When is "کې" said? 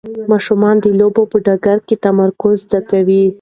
1.87-1.95